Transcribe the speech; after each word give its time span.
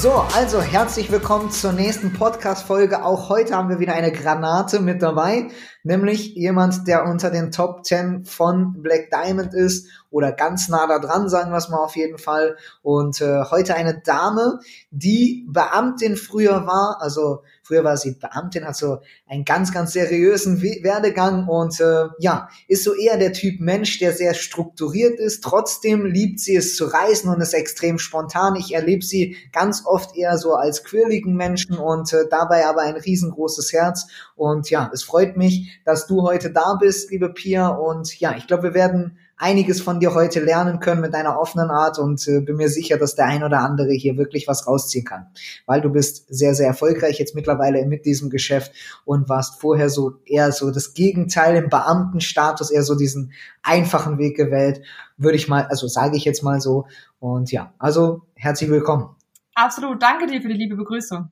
So, 0.00 0.12
also 0.12 0.62
herzlich 0.62 1.10
willkommen 1.10 1.50
zur 1.50 1.72
nächsten 1.72 2.12
Podcast-Folge. 2.12 3.04
Auch 3.04 3.28
heute 3.30 3.56
haben 3.56 3.68
wir 3.68 3.80
wieder 3.80 3.94
eine 3.94 4.12
Granate 4.12 4.78
mit 4.78 5.02
dabei, 5.02 5.48
nämlich 5.82 6.34
jemand, 6.34 6.86
der 6.86 7.04
unter 7.04 7.30
den 7.30 7.50
Top 7.50 7.84
10 7.84 8.24
von 8.24 8.82
Black 8.82 9.10
Diamond 9.10 9.54
ist 9.54 9.88
oder 10.10 10.32
ganz 10.32 10.68
nah 10.68 10.86
da 10.86 10.98
dran, 10.98 11.28
sagen 11.28 11.50
wir 11.50 11.58
es 11.58 11.68
mal 11.68 11.78
auf 11.78 11.96
jeden 11.96 12.18
Fall. 12.18 12.56
Und 12.82 13.20
äh, 13.20 13.44
heute 13.50 13.74
eine 13.74 14.00
Dame, 14.00 14.60
die 14.90 15.46
Beamtin 15.48 16.16
früher 16.16 16.66
war, 16.66 16.98
also 17.00 17.42
früher 17.62 17.84
war 17.84 17.96
sie 17.98 18.12
Beamtin, 18.12 18.64
hat 18.64 18.76
so 18.76 19.00
einen 19.28 19.44
ganz, 19.44 19.72
ganz 19.72 19.92
seriösen 19.92 20.62
Werdegang 20.62 21.46
und 21.46 21.78
äh, 21.80 22.06
ja, 22.18 22.48
ist 22.66 22.84
so 22.84 22.94
eher 22.94 23.18
der 23.18 23.34
Typ 23.34 23.60
Mensch, 23.60 23.98
der 23.98 24.12
sehr 24.12 24.32
strukturiert 24.32 25.20
ist. 25.20 25.44
Trotzdem 25.44 26.06
liebt 26.06 26.40
sie 26.40 26.56
es 26.56 26.76
zu 26.76 26.86
reisen 26.86 27.28
und 27.28 27.42
ist 27.42 27.52
extrem 27.52 27.98
spontan. 27.98 28.56
Ich 28.56 28.74
erlebe 28.74 29.04
sie 29.04 29.36
ganz 29.52 29.84
oft 29.84 30.16
eher 30.16 30.38
so 30.38 30.54
als 30.54 30.84
quirligen 30.84 31.36
Menschen 31.36 31.76
und 31.76 32.10
äh, 32.14 32.24
dabei 32.30 32.66
aber 32.66 32.82
ein 32.82 32.96
riesengroßes 32.96 33.72
Herz. 33.74 34.06
Und 34.34 34.70
ja, 34.70 34.90
es 34.94 35.02
freut 35.02 35.36
mich, 35.36 35.67
dass 35.84 36.06
du 36.06 36.22
heute 36.22 36.50
da 36.50 36.74
bist, 36.80 37.10
liebe 37.10 37.28
Pia. 37.30 37.68
Und 37.68 38.18
ja, 38.20 38.36
ich 38.36 38.46
glaube, 38.46 38.64
wir 38.64 38.74
werden 38.74 39.18
einiges 39.38 39.80
von 39.80 40.00
dir 40.00 40.14
heute 40.14 40.40
lernen 40.40 40.80
können 40.80 41.00
mit 41.00 41.14
deiner 41.14 41.38
offenen 41.38 41.70
Art 41.70 41.98
und 41.98 42.26
äh, 42.26 42.40
bin 42.40 42.56
mir 42.56 42.68
sicher, 42.68 42.98
dass 42.98 43.14
der 43.14 43.26
ein 43.26 43.44
oder 43.44 43.60
andere 43.60 43.92
hier 43.92 44.16
wirklich 44.16 44.48
was 44.48 44.66
rausziehen 44.66 45.04
kann, 45.04 45.26
weil 45.64 45.80
du 45.80 45.90
bist 45.90 46.26
sehr, 46.28 46.54
sehr 46.54 46.66
erfolgreich 46.66 47.18
jetzt 47.18 47.34
mittlerweile 47.34 47.86
mit 47.86 48.04
diesem 48.04 48.30
Geschäft 48.30 48.72
und 49.04 49.28
warst 49.28 49.60
vorher 49.60 49.88
so 49.90 50.14
eher 50.24 50.50
so 50.52 50.70
das 50.70 50.92
Gegenteil 50.92 51.56
im 51.56 51.70
Beamtenstatus, 51.70 52.70
eher 52.70 52.82
so 52.82 52.96
diesen 52.96 53.32
einfachen 53.62 54.18
Weg 54.18 54.36
gewählt, 54.36 54.82
würde 55.16 55.36
ich 55.36 55.48
mal, 55.48 55.66
also 55.66 55.86
sage 55.86 56.16
ich 56.16 56.24
jetzt 56.24 56.42
mal 56.42 56.60
so 56.60 56.86
und 57.20 57.52
ja, 57.52 57.72
also 57.78 58.22
herzlich 58.34 58.70
willkommen. 58.70 59.10
Absolut, 59.54 60.02
danke 60.02 60.26
dir 60.26 60.40
für 60.42 60.48
die 60.48 60.54
liebe 60.54 60.76
Begrüßung. 60.76 61.30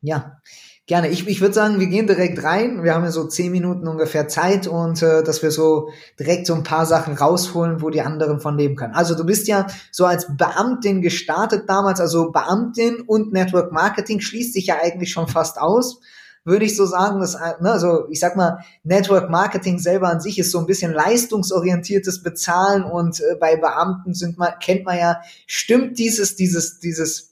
Ja, 0.00 0.40
Gerne. 0.88 1.08
Ich, 1.08 1.28
ich 1.28 1.42
würde 1.42 1.52
sagen, 1.52 1.80
wir 1.80 1.86
gehen 1.86 2.06
direkt 2.06 2.42
rein. 2.42 2.82
Wir 2.82 2.94
haben 2.94 3.04
ja 3.04 3.10
so 3.10 3.26
zehn 3.26 3.52
Minuten 3.52 3.86
ungefähr 3.86 4.26
Zeit 4.26 4.66
und 4.66 5.02
äh, 5.02 5.22
dass 5.22 5.42
wir 5.42 5.50
so 5.50 5.90
direkt 6.18 6.46
so 6.46 6.54
ein 6.54 6.62
paar 6.62 6.86
Sachen 6.86 7.12
rausholen, 7.12 7.82
wo 7.82 7.90
die 7.90 8.00
anderen 8.00 8.40
von 8.40 8.56
leben 8.56 8.74
können. 8.74 8.94
Also 8.94 9.14
du 9.14 9.26
bist 9.26 9.48
ja 9.48 9.66
so 9.92 10.06
als 10.06 10.34
Beamtin 10.34 11.02
gestartet 11.02 11.68
damals, 11.68 12.00
also 12.00 12.32
Beamtin 12.32 13.02
und 13.02 13.34
Network 13.34 13.70
Marketing 13.70 14.20
schließt 14.20 14.54
sich 14.54 14.68
ja 14.68 14.76
eigentlich 14.82 15.12
schon 15.12 15.28
fast 15.28 15.60
aus. 15.60 16.00
Würde 16.42 16.64
ich 16.64 16.74
so 16.74 16.86
sagen, 16.86 17.20
dass, 17.20 17.34
äh, 17.34 17.60
ne, 17.60 17.70
also 17.70 18.08
ich 18.08 18.20
sag 18.20 18.34
mal, 18.36 18.64
Network 18.82 19.28
Marketing 19.28 19.78
selber 19.78 20.08
an 20.08 20.22
sich 20.22 20.38
ist 20.38 20.50
so 20.50 20.58
ein 20.58 20.64
bisschen 20.64 20.94
leistungsorientiertes 20.94 22.22
Bezahlen 22.22 22.84
und 22.84 23.20
äh, 23.20 23.36
bei 23.38 23.56
Beamten 23.56 24.14
sind 24.14 24.38
man, 24.38 24.54
kennt 24.58 24.86
man 24.86 24.96
ja, 24.96 25.20
stimmt 25.46 25.98
dieses, 25.98 26.34
dieses, 26.34 26.80
dieses 26.80 27.27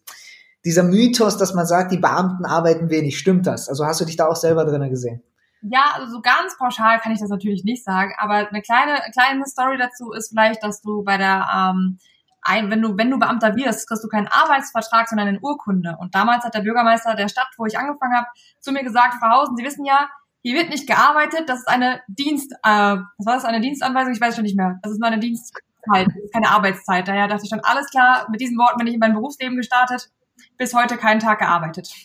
dieser 0.66 0.82
Mythos, 0.82 1.38
dass 1.38 1.54
man 1.54 1.64
sagt, 1.64 1.92
die 1.92 1.98
Beamten 1.98 2.44
arbeiten 2.44 2.90
wenig, 2.90 3.16
stimmt 3.16 3.46
das? 3.46 3.68
Also 3.68 3.86
hast 3.86 4.00
du 4.00 4.04
dich 4.04 4.16
da 4.16 4.26
auch 4.26 4.34
selber 4.34 4.64
drin 4.64 4.90
gesehen? 4.90 5.22
Ja, 5.62 5.92
also 5.94 6.12
so 6.12 6.20
ganz 6.20 6.58
pauschal 6.58 6.98
kann 6.98 7.12
ich 7.12 7.20
das 7.20 7.30
natürlich 7.30 7.62
nicht 7.62 7.84
sagen, 7.84 8.12
aber 8.18 8.48
eine 8.48 8.62
kleine, 8.62 8.98
kleine 9.12 9.46
Story 9.46 9.78
dazu 9.78 10.10
ist 10.10 10.30
vielleicht, 10.30 10.64
dass 10.64 10.82
du 10.82 11.04
bei 11.04 11.18
der, 11.18 11.46
ähm, 11.54 11.98
ein, 12.42 12.68
wenn 12.70 12.82
du, 12.82 12.96
wenn 12.96 13.10
du 13.10 13.18
Beamter 13.18 13.54
wirst, 13.54 13.88
kriegst 13.88 14.02
du 14.02 14.08
keinen 14.08 14.26
Arbeitsvertrag, 14.26 15.08
sondern 15.08 15.28
eine 15.28 15.40
Urkunde. 15.40 15.96
Und 16.00 16.14
damals 16.16 16.44
hat 16.44 16.54
der 16.54 16.60
Bürgermeister 16.60 17.14
der 17.14 17.28
Stadt, 17.28 17.48
wo 17.56 17.66
ich 17.66 17.78
angefangen 17.78 18.16
habe, 18.16 18.26
zu 18.60 18.72
mir 18.72 18.82
gesagt, 18.82 19.14
Frau 19.20 19.28
Hausen, 19.30 19.56
Sie 19.56 19.64
wissen 19.64 19.84
ja, 19.84 20.08
hier 20.42 20.56
wird 20.56 20.70
nicht 20.70 20.88
gearbeitet, 20.88 21.48
das 21.48 21.60
ist 21.60 21.68
eine 21.68 22.00
Dienst, 22.08 22.52
äh, 22.64 22.96
was 23.18 23.26
war 23.26 23.34
das, 23.34 23.44
eine 23.44 23.60
Dienstanweisung? 23.60 24.12
Ich 24.12 24.20
weiß 24.20 24.34
schon 24.34 24.44
nicht 24.44 24.56
mehr. 24.56 24.78
Das 24.82 24.92
ist 24.92 24.98
nur 24.98 25.08
eine 25.08 25.20
Dienstzeit, 25.20 26.08
keine 26.32 26.50
Arbeitszeit. 26.50 27.06
Daher 27.06 27.28
dachte 27.28 27.44
ich 27.44 27.50
schon, 27.50 27.60
alles 27.60 27.88
klar, 27.90 28.26
mit 28.30 28.40
diesen 28.40 28.58
Worten 28.58 28.78
bin 28.78 28.88
ich 28.88 28.94
in 28.94 29.00
mein 29.00 29.14
Berufsleben 29.14 29.56
gestartet 29.56 30.10
bis 30.56 30.74
heute 30.74 30.96
keinen 30.96 31.20
Tag 31.20 31.38
gearbeitet. 31.38 31.92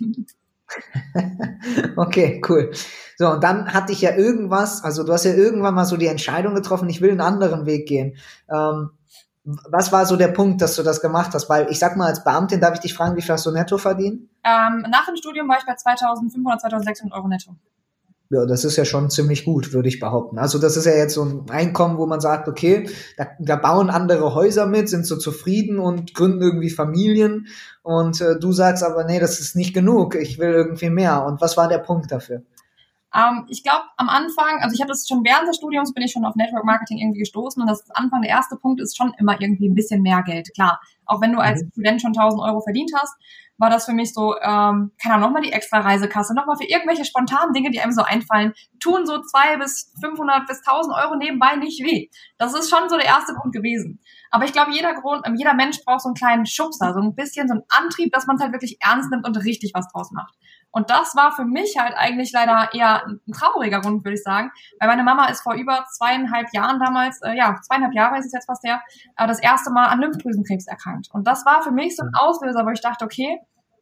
okay, 1.97 2.41
cool. 2.47 2.71
So, 3.17 3.29
und 3.29 3.43
dann 3.43 3.73
hatte 3.73 3.91
ich 3.91 4.01
ja 4.01 4.15
irgendwas, 4.15 4.83
also 4.83 5.03
du 5.03 5.13
hast 5.13 5.25
ja 5.25 5.33
irgendwann 5.33 5.75
mal 5.75 5.85
so 5.85 5.97
die 5.97 6.07
Entscheidung 6.07 6.55
getroffen, 6.55 6.89
ich 6.89 7.01
will 7.01 7.11
einen 7.11 7.21
anderen 7.21 7.65
Weg 7.65 7.87
gehen. 7.87 8.17
Ähm, 8.49 8.91
was 9.43 9.91
war 9.91 10.05
so 10.05 10.17
der 10.17 10.27
Punkt, 10.27 10.61
dass 10.61 10.75
du 10.75 10.83
das 10.83 11.01
gemacht 11.01 11.31
hast? 11.33 11.49
Weil 11.49 11.69
ich 11.71 11.79
sag 11.79 11.97
mal, 11.97 12.07
als 12.07 12.23
Beamtin 12.23 12.61
darf 12.61 12.75
ich 12.75 12.81
dich 12.81 12.93
fragen, 12.93 13.15
wie 13.15 13.21
viel 13.21 13.33
hast 13.33 13.45
du 13.45 13.51
netto 13.51 13.77
verdient? 13.77 14.29
Ähm, 14.43 14.85
nach 14.89 15.05
dem 15.05 15.15
Studium 15.15 15.49
war 15.49 15.57
ich 15.57 15.65
bei 15.65 15.75
2500, 15.75 16.61
2600 16.61 17.17
Euro 17.17 17.27
netto. 17.27 17.55
Ja, 18.31 18.45
das 18.45 18.63
ist 18.63 18.77
ja 18.77 18.85
schon 18.85 19.09
ziemlich 19.09 19.43
gut, 19.43 19.73
würde 19.73 19.89
ich 19.89 19.99
behaupten. 19.99 20.37
Also 20.37 20.57
das 20.57 20.77
ist 20.77 20.85
ja 20.85 20.93
jetzt 20.93 21.15
so 21.15 21.23
ein 21.25 21.49
Einkommen, 21.49 21.97
wo 21.97 22.05
man 22.05 22.21
sagt, 22.21 22.47
okay, 22.47 22.89
da, 23.17 23.27
da 23.39 23.57
bauen 23.57 23.89
andere 23.89 24.33
Häuser 24.33 24.67
mit, 24.67 24.87
sind 24.87 25.05
so 25.05 25.17
zufrieden 25.17 25.79
und 25.79 26.13
gründen 26.13 26.41
irgendwie 26.41 26.69
Familien. 26.69 27.47
Und 27.83 28.21
äh, 28.21 28.39
du 28.39 28.53
sagst 28.53 28.83
aber, 28.83 29.03
nee, 29.03 29.19
das 29.19 29.41
ist 29.41 29.57
nicht 29.57 29.73
genug, 29.73 30.15
ich 30.15 30.39
will 30.39 30.51
irgendwie 30.51 30.89
mehr. 30.89 31.25
Und 31.25 31.41
was 31.41 31.57
war 31.57 31.67
der 31.67 31.79
Punkt 31.79 32.09
dafür? 32.09 32.41
Ähm, 33.13 33.45
ich 33.49 33.63
glaube, 33.63 33.83
am 33.97 34.09
Anfang, 34.09 34.59
also 34.61 34.73
ich 34.73 34.81
habe 34.81 34.89
das 34.89 35.05
schon 35.07 35.23
während 35.23 35.47
des 35.47 35.57
Studiums, 35.57 35.93
bin 35.93 36.03
ich 36.03 36.11
schon 36.11 36.25
auf 36.25 36.35
Network 36.35 36.63
Marketing 36.63 36.99
irgendwie 36.99 37.19
gestoßen 37.19 37.61
und 37.61 37.67
das 37.67 37.81
ist 37.81 37.95
Anfang 37.95 38.21
der 38.21 38.31
erste 38.31 38.55
Punkt 38.55 38.81
ist 38.81 38.97
schon 38.97 39.13
immer 39.19 39.39
irgendwie 39.39 39.67
ein 39.69 39.75
bisschen 39.75 40.01
mehr 40.01 40.23
Geld. 40.23 40.49
Klar, 40.53 40.79
auch 41.05 41.21
wenn 41.21 41.33
du 41.33 41.39
als 41.39 41.63
mhm. 41.63 41.69
Student 41.71 42.01
schon 42.01 42.15
1000 42.15 42.41
Euro 42.41 42.61
verdient 42.61 42.91
hast, 42.95 43.15
war 43.61 43.69
das 43.69 43.85
für 43.85 43.93
mich 43.93 44.11
so, 44.13 44.35
ähm, 44.41 44.91
keine 45.01 45.15
Ahnung, 45.15 45.27
nochmal 45.27 45.43
die 45.43 45.51
extra 45.51 45.81
Reisekasse, 45.81 46.33
nochmal 46.33 46.57
für 46.57 46.67
irgendwelche 46.67 47.05
spontanen 47.05 47.53
Dinge, 47.53 47.69
die 47.69 47.79
einem 47.79 47.91
so 47.91 48.01
einfallen, 48.01 48.53
tun 48.79 49.05
so 49.05 49.21
zwei 49.21 49.57
bis 49.57 49.93
500 50.01 50.47
bis 50.47 50.61
1000 50.65 50.95
Euro 50.95 51.15
nebenbei 51.15 51.55
nicht 51.57 51.83
weh. 51.83 52.09
Das 52.39 52.55
ist 52.55 52.71
schon 52.71 52.89
so 52.89 52.97
der 52.97 53.05
erste 53.05 53.35
Grund 53.35 53.53
gewesen. 53.53 53.99
Aber 54.31 54.45
ich 54.45 54.53
glaube, 54.53 54.71
jeder 54.71 54.95
Grund, 54.95 55.27
ähm, 55.27 55.35
jeder 55.35 55.53
Mensch 55.53 55.83
braucht 55.85 56.01
so 56.01 56.09
einen 56.09 56.15
kleinen 56.15 56.47
Schubser, 56.47 56.93
so 56.93 57.01
ein 57.01 57.13
bisschen 57.13 57.47
so 57.47 57.53
einen 57.53 57.63
Antrieb, 57.69 58.11
dass 58.11 58.25
man 58.25 58.37
es 58.37 58.41
halt 58.41 58.51
wirklich 58.51 58.77
ernst 58.81 59.11
nimmt 59.11 59.27
und 59.27 59.37
richtig 59.37 59.73
was 59.75 59.87
draus 59.89 60.11
macht. 60.11 60.33
Und 60.71 60.89
das 60.89 61.15
war 61.15 61.31
für 61.31 61.45
mich 61.45 61.77
halt 61.77 61.93
eigentlich 61.95 62.31
leider 62.31 62.69
eher 62.73 63.05
ein 63.05 63.19
trauriger 63.33 63.81
Grund, 63.81 64.03
würde 64.03 64.15
ich 64.15 64.23
sagen, 64.23 64.51
weil 64.79 64.89
meine 64.89 65.03
Mama 65.03 65.27
ist 65.27 65.41
vor 65.41 65.53
über 65.53 65.85
zweieinhalb 65.91 66.47
Jahren 66.53 66.79
damals, 66.79 67.21
äh, 67.21 67.33
ja, 67.35 67.59
zweieinhalb 67.61 67.93
Jahre 67.93 68.17
ist 68.17 68.25
es 68.25 68.33
jetzt 68.33 68.45
fast 68.45 68.63
her, 68.63 68.81
äh, 69.17 69.27
das 69.27 69.41
erste 69.41 69.71
Mal 69.71 69.87
an 69.87 69.99
Lymphdrüsenkrebs 69.99 70.67
erkrankt. 70.67 71.09
Und 71.11 71.27
das 71.27 71.45
war 71.45 71.61
für 71.61 71.71
mich 71.71 71.95
so 71.95 72.03
ein 72.03 72.11
Auslöser, 72.13 72.65
wo 72.65 72.69
ich 72.71 72.81
dachte, 72.81 73.05
okay, 73.05 73.39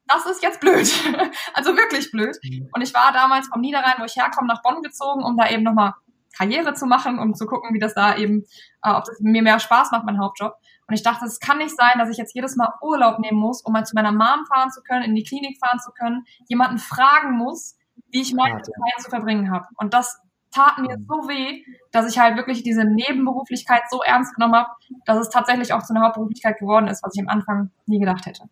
das 0.07 0.25
ist 0.25 0.41
jetzt 0.41 0.59
blöd. 0.59 0.91
also 1.53 1.75
wirklich 1.77 2.11
blöd. 2.11 2.37
Mhm. 2.43 2.69
Und 2.73 2.81
ich 2.81 2.93
war 2.93 3.11
damals 3.13 3.47
vom 3.47 3.61
Niederrhein, 3.61 3.95
wo 3.99 4.05
ich 4.05 4.15
herkomme, 4.15 4.47
nach 4.47 4.63
Bonn 4.63 4.81
gezogen, 4.81 5.23
um 5.23 5.37
da 5.37 5.49
eben 5.49 5.63
nochmal 5.63 5.93
Karriere 6.37 6.73
zu 6.73 6.85
machen, 6.85 7.19
um 7.19 7.33
zu 7.33 7.45
gucken, 7.45 7.73
wie 7.73 7.79
das 7.79 7.93
da 7.93 8.17
eben, 8.17 8.43
äh, 8.83 8.91
ob 8.91 9.05
das 9.05 9.19
mir 9.19 9.41
mehr 9.41 9.59
Spaß 9.59 9.91
macht, 9.91 10.05
mein 10.05 10.19
Hauptjob. 10.19 10.53
Und 10.87 10.95
ich 10.95 11.03
dachte, 11.03 11.25
es 11.25 11.39
kann 11.39 11.59
nicht 11.59 11.75
sein, 11.75 11.99
dass 11.99 12.09
ich 12.09 12.17
jetzt 12.17 12.33
jedes 12.33 12.55
Mal 12.55 12.73
Urlaub 12.81 13.19
nehmen 13.19 13.39
muss, 13.39 13.61
um 13.61 13.73
mal 13.73 13.85
zu 13.85 13.95
meiner 13.95 14.11
Mom 14.11 14.45
fahren 14.47 14.71
zu 14.71 14.81
können, 14.81 15.03
in 15.03 15.15
die 15.15 15.23
Klinik 15.23 15.57
fahren 15.63 15.79
zu 15.79 15.91
können, 15.91 16.25
jemanden 16.47 16.79
fragen 16.79 17.37
muss, 17.37 17.75
wie 18.11 18.21
ich 18.21 18.33
meine 18.33 18.61
Zeit 18.61 19.03
zu 19.03 19.09
verbringen 19.09 19.51
habe. 19.51 19.65
Und 19.77 19.93
das 19.93 20.19
tat 20.51 20.79
mir 20.79 20.97
mhm. 20.97 21.05
so 21.07 21.29
weh, 21.29 21.63
dass 21.91 22.09
ich 22.09 22.19
halt 22.19 22.37
wirklich 22.37 22.63
diese 22.63 22.83
Nebenberuflichkeit 22.83 23.83
so 23.89 24.01
ernst 24.01 24.33
genommen 24.35 24.55
habe, 24.55 24.69
dass 25.05 25.17
es 25.17 25.29
tatsächlich 25.29 25.73
auch 25.73 25.83
zu 25.83 25.93
einer 25.93 26.05
Hauptberuflichkeit 26.05 26.59
geworden 26.59 26.87
ist, 26.87 27.03
was 27.03 27.13
ich 27.15 27.21
am 27.21 27.29
Anfang 27.29 27.71
nie 27.85 27.99
gedacht 27.99 28.25
hätte. 28.25 28.43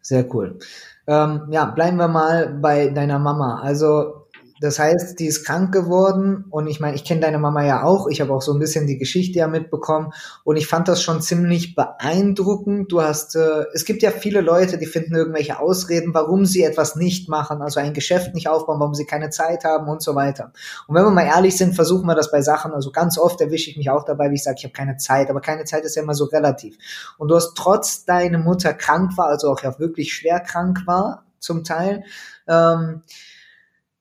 Sehr 0.00 0.32
cool. 0.34 0.58
Ähm, 1.06 1.48
ja, 1.50 1.66
bleiben 1.66 1.98
wir 1.98 2.08
mal 2.08 2.48
bei 2.48 2.88
deiner 2.88 3.18
Mama. 3.18 3.60
Also 3.60 4.19
das 4.60 4.78
heißt, 4.78 5.18
die 5.18 5.26
ist 5.26 5.46
krank 5.46 5.72
geworden 5.72 6.44
und 6.50 6.66
ich 6.66 6.80
meine, 6.80 6.94
ich 6.94 7.04
kenne 7.04 7.22
deine 7.22 7.38
Mama 7.38 7.64
ja 7.64 7.82
auch. 7.82 8.08
Ich 8.08 8.20
habe 8.20 8.34
auch 8.34 8.42
so 8.42 8.52
ein 8.52 8.58
bisschen 8.58 8.86
die 8.86 8.98
Geschichte 8.98 9.38
ja 9.38 9.48
mitbekommen 9.48 10.12
und 10.44 10.56
ich 10.56 10.66
fand 10.66 10.86
das 10.86 11.02
schon 11.02 11.22
ziemlich 11.22 11.74
beeindruckend. 11.74 12.92
Du 12.92 13.00
hast, 13.00 13.36
äh, 13.36 13.64
es 13.72 13.86
gibt 13.86 14.02
ja 14.02 14.10
viele 14.10 14.42
Leute, 14.42 14.76
die 14.76 14.84
finden 14.84 15.14
irgendwelche 15.14 15.58
Ausreden, 15.58 16.12
warum 16.12 16.44
sie 16.44 16.62
etwas 16.62 16.94
nicht 16.94 17.26
machen, 17.26 17.62
also 17.62 17.80
ein 17.80 17.94
Geschäft 17.94 18.34
nicht 18.34 18.48
aufbauen, 18.48 18.78
warum 18.80 18.94
sie 18.94 19.06
keine 19.06 19.30
Zeit 19.30 19.64
haben 19.64 19.88
und 19.88 20.02
so 20.02 20.14
weiter. 20.14 20.52
Und 20.86 20.94
wenn 20.94 21.04
wir 21.04 21.10
mal 21.10 21.24
ehrlich 21.24 21.56
sind, 21.56 21.74
versuchen 21.74 22.06
wir 22.06 22.14
das 22.14 22.30
bei 22.30 22.42
Sachen. 22.42 22.72
Also 22.72 22.92
ganz 22.92 23.16
oft 23.16 23.40
erwische 23.40 23.70
ich 23.70 23.78
mich 23.78 23.88
auch 23.88 24.04
dabei, 24.04 24.30
wie 24.30 24.34
ich 24.34 24.42
sage, 24.42 24.56
ich 24.58 24.64
habe 24.64 24.74
keine 24.74 24.98
Zeit, 24.98 25.30
aber 25.30 25.40
keine 25.40 25.64
Zeit 25.64 25.84
ist 25.84 25.96
ja 25.96 26.02
immer 26.02 26.14
so 26.14 26.26
relativ. 26.26 26.76
Und 27.16 27.28
du 27.28 27.34
hast 27.34 27.54
trotz 27.54 28.04
deine 28.04 28.36
Mutter 28.36 28.74
krank 28.74 29.16
war, 29.16 29.28
also 29.28 29.50
auch 29.50 29.62
ja 29.62 29.78
wirklich 29.78 30.12
schwer 30.12 30.38
krank 30.40 30.82
war 30.86 31.24
zum 31.38 31.64
Teil. 31.64 32.04
Ähm, 32.46 33.02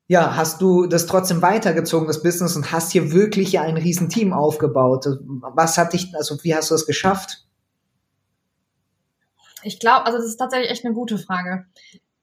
ja, 0.10 0.36
hast 0.36 0.60
du 0.60 0.88
das 0.88 1.06
trotzdem 1.06 1.44
weitergezogen, 1.44 2.08
das 2.08 2.24
Business, 2.24 2.56
und 2.56 2.72
hast 2.72 2.92
hier 2.92 3.12
wirklich 3.12 3.52
ja 3.52 3.62
ein 3.62 3.78
Riesenteam 3.78 4.34
aufgebaut. 4.34 5.06
Was 5.54 5.78
hat 5.78 5.94
dich, 5.94 6.12
also 6.16 6.44
wie 6.44 6.56
hast 6.56 6.72
du 6.72 6.74
das 6.74 6.88
geschafft? 6.88 7.46
Ich 9.62 9.80
glaube, 9.80 10.08
also 10.08 10.18
das 10.18 10.28
ist 10.28 10.38
tatsächlich 10.38 10.72
echt 10.72 10.84
eine 10.84 10.96
gute 10.96 11.20
Frage. 11.20 11.68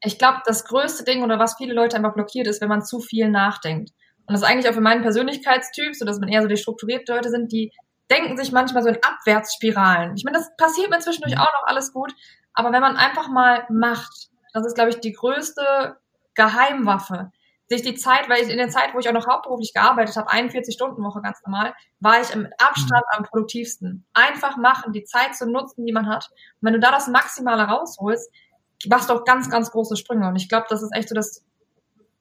Ich 0.02 0.18
glaube, 0.18 0.38
das 0.44 0.64
größte 0.64 1.04
Ding 1.04 1.22
oder 1.22 1.38
was 1.38 1.54
viele 1.58 1.74
Leute 1.74 1.96
einfach 1.96 2.12
blockiert 2.12 2.48
ist, 2.48 2.60
wenn 2.60 2.68
man 2.68 2.84
zu 2.84 2.98
viel 2.98 3.30
nachdenkt. 3.30 3.90
Und 4.26 4.32
das 4.32 4.42
ist 4.42 4.48
eigentlich 4.48 4.68
auch 4.68 4.74
für 4.74 4.80
meinen 4.80 5.02
Persönlichkeitstyp, 5.02 5.94
so 5.94 6.04
dass 6.04 6.18
man 6.18 6.28
eher 6.28 6.42
so 6.42 6.48
die 6.48 6.56
strukturierte 6.56 7.14
Leute 7.14 7.30
sind, 7.30 7.52
die 7.52 7.70
denken 8.10 8.36
sich 8.36 8.50
manchmal 8.50 8.82
so 8.82 8.88
in 8.88 8.98
Abwärtsspiralen. 9.00 10.16
Ich 10.16 10.24
meine, 10.24 10.38
das 10.38 10.50
passiert 10.56 10.90
mir 10.90 10.98
zwischendurch 10.98 11.36
mhm. 11.36 11.40
auch 11.40 11.52
noch 11.52 11.68
alles 11.68 11.92
gut, 11.92 12.12
aber 12.52 12.72
wenn 12.72 12.82
man 12.82 12.96
einfach 12.96 13.28
mal 13.28 13.64
macht, 13.70 14.30
das 14.52 14.66
ist, 14.66 14.74
glaube 14.74 14.90
ich, 14.90 14.98
die 14.98 15.12
größte 15.12 15.98
Geheimwaffe. 16.34 17.30
Sich 17.68 17.82
die 17.82 17.96
Zeit, 17.96 18.28
weil 18.28 18.42
ich 18.42 18.48
in 18.48 18.58
der 18.58 18.68
Zeit, 18.68 18.94
wo 18.94 18.98
ich 19.00 19.08
auch 19.08 19.12
noch 19.12 19.26
hauptberuflich 19.26 19.72
gearbeitet 19.74 20.16
habe, 20.16 20.30
41 20.30 20.72
Stunden 20.72 21.02
Woche 21.02 21.20
ganz 21.20 21.42
normal, 21.44 21.74
war 21.98 22.20
ich 22.20 22.32
im 22.32 22.46
Abstand 22.58 23.02
mhm. 23.12 23.18
am 23.18 23.24
produktivsten. 23.24 24.06
Einfach 24.14 24.56
machen, 24.56 24.92
die 24.92 25.04
Zeit 25.04 25.34
zu 25.34 25.50
nutzen, 25.50 25.84
die 25.84 25.92
man 25.92 26.08
hat. 26.08 26.30
Und 26.60 26.66
wenn 26.66 26.74
du 26.74 26.80
da 26.80 26.92
das 26.92 27.08
Maximale 27.08 27.64
rausholst, 27.64 28.30
machst 28.88 29.10
du 29.10 29.14
auch 29.14 29.24
ganz, 29.24 29.50
ganz 29.50 29.70
große 29.70 29.96
Sprünge. 29.96 30.28
Und 30.28 30.36
ich 30.36 30.48
glaube, 30.48 30.66
das 30.68 30.82
ist 30.82 30.94
echt 30.94 31.08
so 31.08 31.14
das 31.14 31.44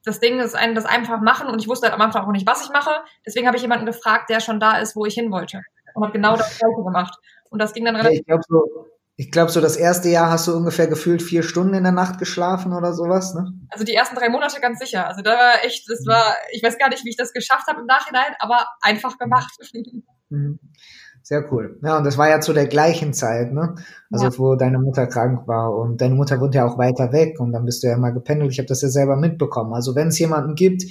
das 0.05 0.19
Ding 0.19 0.39
ist 0.39 0.55
ein, 0.55 0.75
das 0.75 0.85
einfach 0.85 1.19
machen 1.19 1.47
und 1.47 1.59
ich 1.59 1.67
wusste 1.67 1.87
halt 1.87 1.95
am 1.95 2.01
Anfang 2.01 2.25
auch 2.25 2.31
nicht, 2.31 2.47
was 2.47 2.63
ich 2.63 2.69
mache. 2.69 2.91
Deswegen 3.25 3.47
habe 3.47 3.57
ich 3.57 3.63
jemanden 3.63 3.87
gefragt, 3.87 4.29
der 4.29 4.39
schon 4.39 4.59
da 4.59 4.77
ist, 4.77 4.95
wo 4.95 5.05
ich 5.05 5.15
hin 5.15 5.31
wollte 5.31 5.63
und 5.95 6.03
habe 6.03 6.13
genau 6.13 6.37
das 6.37 6.59
Gleiche 6.59 6.83
gemacht. 6.83 7.17
Und 7.49 7.59
das 7.59 7.73
ging 7.73 7.85
dann 7.85 7.95
relativ. 7.95 8.19
Ich 8.19 8.25
glaube 8.25 8.43
so, 8.47 8.87
ich 9.17 9.31
glaube 9.31 9.51
so 9.51 9.61
das 9.61 9.77
erste 9.77 10.09
Jahr 10.09 10.29
hast 10.29 10.47
du 10.47 10.55
ungefähr 10.55 10.87
gefühlt 10.87 11.21
vier 11.21 11.41
Stunden 11.41 11.73
in 11.73 11.83
der 11.83 11.93
Nacht 11.93 12.19
geschlafen 12.19 12.73
oder 12.73 12.93
sowas, 12.93 13.33
ne? 13.33 13.53
Also 13.69 13.85
die 13.85 13.93
ersten 13.93 14.15
drei 14.15 14.29
Monate 14.29 14.59
ganz 14.59 14.79
sicher. 14.79 15.07
Also 15.07 15.21
da 15.21 15.31
war 15.31 15.63
echt, 15.63 15.89
das 15.89 16.05
war, 16.05 16.35
ich 16.51 16.61
weiß 16.61 16.77
gar 16.77 16.89
nicht, 16.89 17.05
wie 17.05 17.09
ich 17.09 17.17
das 17.17 17.31
geschafft 17.31 17.67
habe 17.67 17.81
im 17.81 17.85
Nachhinein, 17.85 18.35
aber 18.39 18.67
einfach 18.81 19.17
gemacht. 19.17 19.51
Mhm. 20.29 20.59
Sehr 21.21 21.51
cool. 21.51 21.79
Ja, 21.83 21.97
und 21.97 22.03
das 22.03 22.17
war 22.17 22.29
ja 22.29 22.39
zu 22.39 22.51
der 22.51 22.65
gleichen 22.65 23.13
Zeit, 23.13 23.53
ne? 23.53 23.75
Also 24.11 24.25
ja. 24.25 24.37
wo 24.39 24.55
deine 24.55 24.79
Mutter 24.79 25.05
krank 25.05 25.47
war 25.47 25.75
und 25.75 26.01
deine 26.01 26.15
Mutter 26.15 26.41
wohnt 26.41 26.55
ja 26.55 26.65
auch 26.65 26.79
weiter 26.79 27.11
weg 27.11 27.39
und 27.39 27.51
dann 27.51 27.63
bist 27.63 27.83
du 27.83 27.87
ja 27.87 27.97
mal 27.97 28.11
gependelt. 28.11 28.51
Ich 28.51 28.57
habe 28.57 28.67
das 28.67 28.81
ja 28.81 28.89
selber 28.89 29.15
mitbekommen. 29.15 29.73
Also 29.73 29.93
wenn 29.93 30.07
es 30.07 30.17
jemanden 30.17 30.55
gibt, 30.55 30.83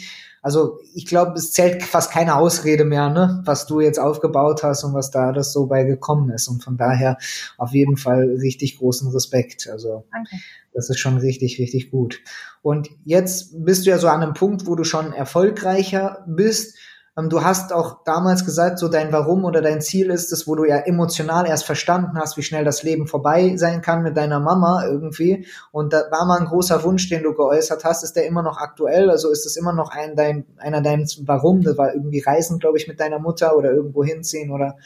also 0.45 0.79
ich 0.93 1.07
glaube, 1.07 1.33
es 1.39 1.53
zählt 1.53 1.83
fast 1.83 2.11
keine 2.11 2.37
Ausrede 2.37 2.85
mehr, 2.85 3.09
ne? 3.09 3.41
Was 3.47 3.67
du 3.67 3.81
jetzt 3.81 3.99
aufgebaut 3.99 4.63
hast 4.63 4.85
und 4.85 4.93
was 4.93 5.11
da 5.11 5.33
das 5.33 5.55
so 5.55 5.65
bei 5.65 5.85
gekommen 5.85 6.29
ist. 6.29 6.49
Und 6.49 6.63
von 6.63 6.77
daher 6.77 7.17
auf 7.57 7.73
jeden 7.73 7.97
Fall 7.97 8.37
richtig 8.43 8.77
großen 8.77 9.11
Respekt. 9.11 9.67
Also 9.73 10.05
Danke. 10.13 10.37
das 10.75 10.91
ist 10.91 10.99
schon 10.99 11.17
richtig, 11.17 11.59
richtig 11.59 11.91
gut. 11.91 12.21
Und 12.61 12.91
jetzt 13.07 13.65
bist 13.65 13.87
du 13.87 13.91
ja 13.91 13.97
so 13.97 14.09
an 14.09 14.23
einem 14.23 14.35
Punkt, 14.35 14.67
wo 14.67 14.75
du 14.75 14.85
schon 14.85 15.15
erfolgreicher 15.15 16.23
bist 16.29 16.77
du 17.17 17.45
hast 17.45 17.73
auch 17.73 18.03
damals 18.05 18.45
gesagt, 18.45 18.79
so 18.79 18.89
dein 18.89 19.13
Warum 19.13 19.45
oder 19.45 19.63
dein 19.63 19.81
Ziel 19.81 20.11
ist 20.11 20.33
es, 20.33 20.49
wo 20.49 20.57
du 20.57 20.65
ja 20.65 20.79
emotional 20.79 21.47
erst 21.47 21.65
verstanden 21.65 22.19
hast, 22.19 22.37
wie 22.37 22.43
schnell 22.43 22.65
das 22.65 22.83
Leben 22.83 23.07
vorbei 23.07 23.57
sein 23.57 23.83
kann 23.83 24.03
mit 24.03 24.17
deiner 24.17 24.41
Mama 24.41 24.85
irgendwie. 24.85 25.47
Und 25.71 25.93
da 25.93 26.11
war 26.11 26.27
mal 26.27 26.41
ein 26.41 26.47
großer 26.47 26.83
Wunsch, 26.83 27.09
den 27.09 27.23
du 27.23 27.33
geäußert 27.33 27.85
hast. 27.85 28.03
Ist 28.03 28.17
der 28.17 28.27
immer 28.27 28.43
noch 28.43 28.59
aktuell? 28.59 29.11
Also 29.11 29.31
ist 29.31 29.47
es 29.47 29.57
immer 29.57 29.73
noch 29.73 29.91
ein, 29.91 30.17
dein, 30.17 30.45
einer 30.57 30.81
dein 30.81 31.07
Warum? 31.25 31.63
Das 31.63 31.79
war 31.79 31.95
irgendwie 31.95 32.21
Reisen, 32.21 32.59
glaube 32.59 32.79
ich, 32.79 32.89
mit 32.89 32.99
deiner 32.99 33.21
Mutter 33.21 33.57
oder 33.57 33.71
irgendwo 33.71 34.03
hinziehen 34.03 34.51
oder 34.51 34.77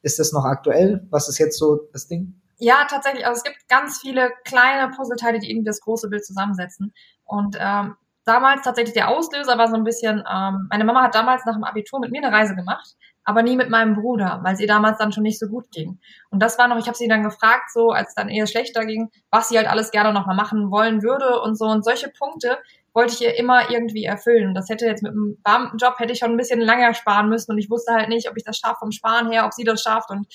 ist 0.00 0.18
das 0.18 0.32
noch 0.32 0.44
aktuell? 0.44 1.06
Was 1.10 1.28
ist 1.28 1.38
jetzt 1.38 1.58
so 1.58 1.88
das 1.92 2.06
Ding? 2.06 2.40
Ja, 2.58 2.86
tatsächlich. 2.88 3.26
Also 3.26 3.38
es 3.38 3.44
gibt 3.44 3.68
ganz 3.68 3.98
viele 4.00 4.30
kleine 4.44 4.90
Puzzleteile, 4.94 5.40
die 5.40 5.50
irgendwie 5.50 5.66
das 5.66 5.80
große 5.80 6.08
Bild 6.08 6.24
zusammensetzen. 6.24 6.94
Und 7.24 7.58
ähm, 7.60 7.96
damals 8.26 8.62
tatsächlich 8.62 8.94
der 8.94 9.08
Auslöser 9.08 9.56
war 9.56 9.68
so 9.68 9.76
ein 9.76 9.84
bisschen, 9.84 10.22
ähm, 10.30 10.66
meine 10.70 10.84
Mama 10.84 11.02
hat 11.02 11.14
damals 11.14 11.44
nach 11.46 11.54
dem 11.54 11.64
Abitur 11.64 12.00
mit 12.00 12.10
mir 12.10 12.22
eine 12.22 12.36
Reise 12.36 12.54
gemacht, 12.54 12.96
aber 13.24 13.42
nie 13.42 13.56
mit 13.56 13.70
meinem 13.70 13.94
Bruder, 13.94 14.40
weil 14.42 14.56
sie 14.56 14.66
damals 14.66 14.98
dann 14.98 15.12
schon 15.12 15.22
nicht 15.22 15.38
so 15.38 15.46
gut 15.46 15.70
ging. 15.70 15.98
Und 16.30 16.40
das 16.40 16.58
war 16.58 16.68
noch, 16.68 16.76
ich 16.76 16.86
habe 16.86 16.96
sie 16.96 17.08
dann 17.08 17.22
gefragt, 17.22 17.70
so 17.72 17.90
als 17.90 18.10
es 18.10 18.14
dann 18.14 18.28
eher 18.28 18.46
schlechter 18.46 18.84
ging, 18.84 19.10
was 19.30 19.48
sie 19.48 19.56
halt 19.56 19.68
alles 19.68 19.90
gerne 19.90 20.12
noch 20.12 20.26
mal 20.26 20.36
machen 20.36 20.70
wollen 20.70 21.02
würde 21.02 21.40
und 21.40 21.56
so. 21.56 21.64
Und 21.66 21.84
solche 21.84 22.08
Punkte 22.08 22.58
wollte 22.92 23.14
ich 23.14 23.20
ihr 23.22 23.36
immer 23.36 23.70
irgendwie 23.70 24.04
erfüllen. 24.04 24.54
Das 24.54 24.68
hätte 24.68 24.86
jetzt 24.86 25.02
mit 25.02 25.12
einem 25.12 25.38
Beamtenjob 25.44 25.98
hätte 25.98 26.12
ich 26.12 26.18
schon 26.18 26.30
ein 26.30 26.36
bisschen 26.36 26.60
länger 26.60 26.94
sparen 26.94 27.28
müssen 27.28 27.52
und 27.52 27.58
ich 27.58 27.70
wusste 27.70 27.94
halt 27.94 28.08
nicht, 28.08 28.28
ob 28.28 28.36
ich 28.36 28.44
das 28.44 28.58
schaffe 28.58 28.78
vom 28.80 28.92
Sparen 28.92 29.30
her, 29.30 29.44
ob 29.44 29.52
sie 29.52 29.64
das 29.64 29.82
schafft. 29.82 30.10
Und 30.10 30.26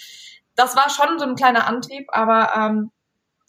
das 0.56 0.76
war 0.76 0.90
schon 0.90 1.18
so 1.18 1.26
ein 1.26 1.36
kleiner 1.36 1.68
Antrieb, 1.68 2.08
aber 2.12 2.52
ähm, 2.56 2.92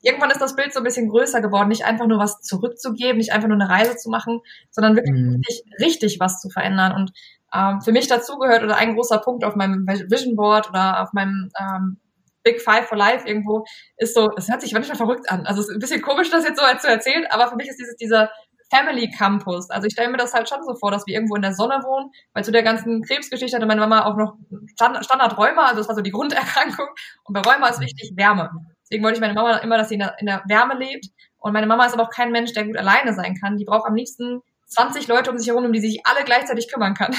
irgendwann 0.02 0.30
ist 0.30 0.40
das 0.40 0.56
Bild 0.56 0.72
so 0.72 0.80
ein 0.80 0.84
bisschen 0.84 1.08
größer 1.08 1.40
geworden, 1.40 1.68
nicht 1.68 1.84
einfach 1.84 2.06
nur 2.06 2.18
was 2.18 2.40
zurückzugeben, 2.40 3.16
nicht 3.16 3.32
einfach 3.32 3.48
nur 3.48 3.58
eine 3.58 3.68
Reise 3.68 3.96
zu 3.96 4.10
machen, 4.10 4.40
sondern 4.70 4.96
wirklich 4.96 5.14
mhm. 5.14 5.40
richtig, 5.48 5.64
richtig 5.80 6.20
was 6.20 6.40
zu 6.40 6.50
verändern. 6.50 6.92
Und 6.92 7.12
ähm, 7.54 7.80
für 7.80 7.92
mich 7.92 8.08
dazugehört 8.08 8.62
oder 8.62 8.76
ein 8.76 8.94
großer 8.94 9.18
Punkt 9.18 9.44
auf 9.44 9.56
meinem 9.56 9.86
Vision 9.86 10.36
Board 10.36 10.68
oder 10.68 11.02
auf 11.02 11.12
meinem 11.12 11.50
ähm, 11.58 11.98
Big 12.42 12.60
Five 12.60 12.88
for 12.88 12.98
Life 12.98 13.26
irgendwo 13.26 13.64
ist 13.96 14.14
so, 14.14 14.28
das 14.28 14.48
hört 14.48 14.60
sich 14.60 14.72
manchmal 14.72 14.96
verrückt 14.96 15.30
an. 15.30 15.46
Also 15.46 15.60
es 15.60 15.68
ist 15.68 15.74
ein 15.74 15.80
bisschen 15.80 16.02
komisch, 16.02 16.30
das 16.30 16.44
jetzt 16.44 16.58
so 16.58 16.66
zu 16.78 16.88
erzählen, 16.88 17.24
aber 17.30 17.48
für 17.48 17.56
mich 17.56 17.68
ist 17.68 17.78
dieses 17.78 17.96
dieser 17.96 18.30
Family 18.74 19.10
Campus. 19.10 19.68
Also 19.70 19.86
ich 19.86 19.92
stelle 19.92 20.10
mir 20.10 20.16
das 20.16 20.32
halt 20.32 20.48
schon 20.48 20.64
so 20.64 20.74
vor, 20.74 20.90
dass 20.90 21.06
wir 21.06 21.14
irgendwo 21.14 21.36
in 21.36 21.42
der 21.42 21.54
Sonne 21.54 21.82
wohnen, 21.84 22.10
weil 22.32 22.42
zu 22.42 22.52
der 22.52 22.62
ganzen 22.62 23.02
Krebsgeschichte 23.02 23.56
hatte 23.56 23.66
meine 23.66 23.82
Mama 23.82 24.06
auch 24.06 24.16
noch 24.16 24.36
Standard 24.74 25.36
Rheuma, 25.36 25.66
also 25.66 25.76
das 25.76 25.88
war 25.88 25.94
so 25.94 26.00
die 26.00 26.10
Grunderkrankung. 26.10 26.86
Und 27.24 27.34
bei 27.34 27.40
Rheuma 27.40 27.68
ist 27.68 27.80
wichtig 27.80 28.12
Wärme. 28.16 28.50
Deswegen 28.92 29.04
wollte 29.04 29.16
ich 29.16 29.20
meine 29.22 29.32
Mama 29.32 29.56
immer, 29.58 29.78
dass 29.78 29.88
sie 29.88 29.94
in 29.94 30.00
der, 30.00 30.16
in 30.18 30.26
der 30.26 30.42
Wärme 30.46 30.74
lebt. 30.74 31.06
Und 31.38 31.54
meine 31.54 31.66
Mama 31.66 31.86
ist 31.86 31.94
aber 31.94 32.02
auch 32.02 32.10
kein 32.10 32.30
Mensch, 32.30 32.52
der 32.52 32.66
gut 32.66 32.76
alleine 32.76 33.14
sein 33.14 33.34
kann. 33.40 33.56
Die 33.56 33.64
braucht 33.64 33.88
am 33.88 33.94
liebsten 33.94 34.42
20 34.66 35.08
Leute 35.08 35.30
um 35.30 35.38
sich 35.38 35.48
herum, 35.48 35.64
um 35.64 35.72
die 35.72 35.80
sich 35.80 36.02
alle 36.04 36.26
gleichzeitig 36.26 36.70
kümmern 36.70 36.92
kann. 36.92 37.14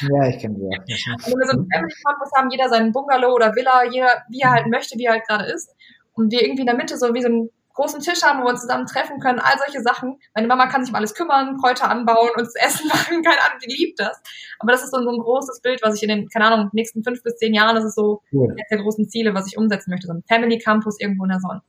Ja, 0.00 0.28
ich 0.28 0.38
kenne 0.38 0.54
die. 0.54 0.92
Ja. 0.92 1.14
Und 1.16 1.26
wenn 1.26 1.38
wir 1.40 1.46
so 1.46 1.58
einen 1.58 1.68
Family 1.72 1.94
Campus 2.06 2.30
haben, 2.36 2.50
jeder 2.50 2.68
seinen 2.68 2.92
Bungalow 2.92 3.34
oder 3.34 3.56
Villa, 3.56 3.82
jeder, 3.90 4.22
wie 4.28 4.42
er 4.42 4.52
halt 4.52 4.68
möchte, 4.68 4.96
wie 4.96 5.06
er 5.06 5.14
halt 5.14 5.26
gerade 5.26 5.46
ist. 5.46 5.74
Und 6.12 6.30
wir 6.30 6.40
irgendwie 6.40 6.62
in 6.62 6.66
der 6.66 6.76
Mitte 6.76 6.96
so 6.96 7.12
wie 7.12 7.22
so 7.22 7.28
ein 7.28 7.50
großen 7.78 8.00
Tisch 8.00 8.22
haben, 8.22 8.40
wo 8.40 8.44
wir 8.44 8.50
uns 8.50 8.62
zusammen 8.62 8.86
treffen 8.86 9.20
können, 9.20 9.38
all 9.38 9.56
solche 9.64 9.82
Sachen. 9.82 10.18
Meine 10.34 10.48
Mama 10.48 10.66
kann 10.66 10.82
sich 10.84 10.90
um 10.90 10.96
alles 10.96 11.14
kümmern, 11.14 11.56
Kräuter 11.58 11.88
anbauen, 11.88 12.30
uns 12.36 12.54
Essen 12.56 12.88
machen, 12.88 13.22
keine 13.22 13.40
Ahnung, 13.40 13.58
die 13.64 13.72
liebt 13.72 14.00
das. 14.00 14.20
Aber 14.58 14.72
das 14.72 14.82
ist 14.82 14.90
so 14.90 14.98
ein, 14.98 15.04
so 15.04 15.10
ein 15.10 15.20
großes 15.20 15.60
Bild, 15.62 15.80
was 15.82 15.96
ich 15.96 16.02
in 16.02 16.08
den, 16.08 16.28
keine 16.28 16.46
Ahnung, 16.46 16.70
nächsten 16.72 17.04
fünf 17.04 17.22
bis 17.22 17.36
zehn 17.36 17.54
Jahren, 17.54 17.76
das 17.76 17.84
ist 17.84 17.94
so 17.94 18.20
cool. 18.32 18.50
eines 18.50 18.68
der 18.68 18.78
großen 18.78 19.08
Ziele, 19.08 19.32
was 19.34 19.46
ich 19.46 19.56
umsetzen 19.56 19.90
möchte. 19.90 20.08
So 20.08 20.12
ein 20.12 20.24
Family 20.28 20.58
Campus 20.58 20.98
irgendwo 20.98 21.24
in 21.24 21.30
der 21.30 21.40
Sonne. 21.40 21.62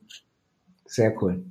Sehr 0.86 1.14
cool. 1.22 1.44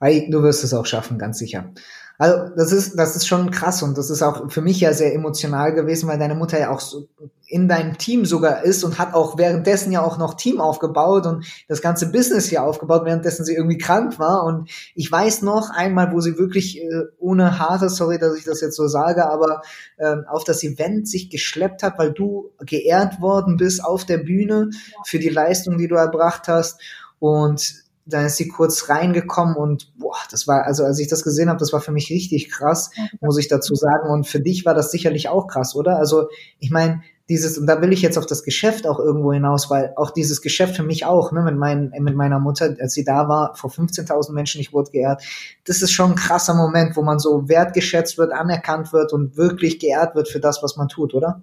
Du 0.00 0.42
wirst 0.42 0.62
es 0.62 0.72
auch 0.72 0.86
schaffen, 0.86 1.18
ganz 1.18 1.38
sicher. 1.38 1.72
Also 2.16 2.54
das 2.56 2.70
ist, 2.70 2.96
das 2.96 3.16
ist 3.16 3.26
schon 3.26 3.50
krass 3.50 3.82
und 3.82 3.98
das 3.98 4.08
ist 4.08 4.22
auch 4.22 4.50
für 4.50 4.62
mich 4.62 4.80
ja 4.80 4.92
sehr 4.92 5.14
emotional 5.14 5.72
gewesen, 5.74 6.08
weil 6.08 6.18
deine 6.18 6.36
Mutter 6.36 6.60
ja 6.60 6.70
auch 6.70 6.80
so 6.80 7.08
in 7.46 7.68
deinem 7.68 7.98
Team 7.98 8.24
sogar 8.24 8.64
ist 8.64 8.84
und 8.84 8.98
hat 8.98 9.14
auch 9.14 9.36
währenddessen 9.36 9.92
ja 9.92 10.02
auch 10.02 10.16
noch 10.16 10.34
Team 10.34 10.60
aufgebaut 10.60 11.26
und 11.26 11.44
das 11.68 11.82
ganze 11.82 12.10
Business 12.10 12.46
hier 12.46 12.62
aufgebaut, 12.62 13.04
währenddessen 13.04 13.44
sie 13.44 13.54
irgendwie 13.54 13.78
krank 13.78 14.18
war. 14.18 14.44
Und 14.44 14.70
ich 14.94 15.10
weiß 15.10 15.42
noch 15.42 15.70
einmal, 15.70 16.12
wo 16.12 16.20
sie 16.20 16.38
wirklich 16.38 16.80
äh, 16.80 17.02
ohne 17.18 17.58
Haare, 17.58 17.90
sorry, 17.90 18.18
dass 18.18 18.36
ich 18.36 18.44
das 18.44 18.60
jetzt 18.60 18.76
so 18.76 18.88
sage, 18.88 19.28
aber 19.28 19.62
äh, 19.98 20.16
auf 20.26 20.44
das 20.44 20.62
Event 20.64 21.08
sich 21.08 21.30
geschleppt 21.30 21.82
hat, 21.82 21.98
weil 21.98 22.12
du 22.12 22.50
geehrt 22.60 23.20
worden 23.20 23.56
bist 23.56 23.84
auf 23.84 24.04
der 24.04 24.18
Bühne 24.18 24.70
für 25.04 25.18
die 25.18 25.28
Leistung, 25.28 25.78
die 25.78 25.88
du 25.88 25.96
erbracht 25.96 26.48
hast. 26.48 26.80
Und 27.18 27.83
dann 28.06 28.26
ist 28.26 28.36
sie 28.36 28.48
kurz 28.48 28.88
reingekommen 28.88 29.56
und 29.56 29.92
boah, 29.98 30.16
das 30.30 30.46
war, 30.46 30.64
also 30.64 30.84
als 30.84 30.98
ich 30.98 31.08
das 31.08 31.24
gesehen 31.24 31.48
habe, 31.48 31.58
das 31.58 31.72
war 31.72 31.80
für 31.80 31.92
mich 31.92 32.10
richtig 32.10 32.50
krass, 32.50 32.90
muss 33.20 33.38
ich 33.38 33.48
dazu 33.48 33.74
sagen. 33.74 34.10
Und 34.10 34.26
für 34.26 34.40
dich 34.40 34.66
war 34.66 34.74
das 34.74 34.90
sicherlich 34.90 35.28
auch 35.28 35.46
krass, 35.46 35.74
oder? 35.74 35.96
Also 35.96 36.28
ich 36.58 36.70
meine, 36.70 37.02
dieses, 37.30 37.56
und 37.56 37.66
da 37.66 37.80
will 37.80 37.92
ich 37.92 38.02
jetzt 38.02 38.18
auf 38.18 38.26
das 38.26 38.42
Geschäft 38.42 38.86
auch 38.86 38.98
irgendwo 38.98 39.32
hinaus, 39.32 39.70
weil 39.70 39.94
auch 39.96 40.10
dieses 40.10 40.42
Geschäft 40.42 40.76
für 40.76 40.82
mich 40.82 41.06
auch, 41.06 41.32
ne, 41.32 41.40
mit, 41.42 41.56
mein, 41.56 41.90
mit 41.98 42.14
meiner 42.14 42.38
Mutter, 42.38 42.76
als 42.78 42.92
sie 42.92 43.04
da 43.04 43.28
war, 43.28 43.54
vor 43.54 43.70
15.000 43.70 44.32
Menschen, 44.32 44.60
ich 44.60 44.74
wurde 44.74 44.90
geehrt, 44.90 45.22
das 45.64 45.80
ist 45.80 45.92
schon 45.92 46.10
ein 46.12 46.16
krasser 46.16 46.54
Moment, 46.54 46.96
wo 46.96 47.02
man 47.02 47.18
so 47.18 47.48
wertgeschätzt 47.48 48.18
wird, 48.18 48.32
anerkannt 48.32 48.92
wird 48.92 49.14
und 49.14 49.38
wirklich 49.38 49.78
geehrt 49.78 50.14
wird 50.14 50.28
für 50.28 50.40
das, 50.40 50.62
was 50.62 50.76
man 50.76 50.88
tut, 50.88 51.14
oder? 51.14 51.42